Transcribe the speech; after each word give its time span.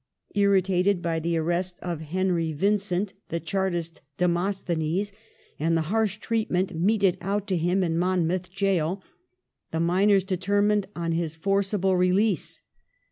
Instated 0.33 0.99
by 1.03 1.19
the 1.19 1.35
an*est 1.37 1.77
of 1.83 2.01
Henry 2.01 2.53
Vincent, 2.53 3.13
*' 3.21 3.29
the 3.29 3.39
Chartist 3.39 4.01
Demosthenes," 4.17 5.13
and 5.59 5.77
the 5.77 5.91
hai 5.93 6.05
sh 6.05 6.17
treatment 6.17 6.73
meted 6.73 7.19
out 7.21 7.45
to 7.49 7.55
him 7.55 7.83
in 7.83 7.99
Monmouth 7.99 8.49
gaol, 8.59 9.03
the 9.69 9.79
miners 9.79 10.23
determined 10.23 10.87
on 10.95 11.11
his 11.11 11.35
forcible 11.35 11.95
release. 11.97 12.61